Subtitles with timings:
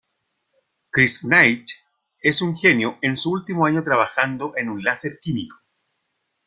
[0.91, 1.67] Chris Knight
[2.23, 5.57] es un genio en su último año trabajando en un láser químico.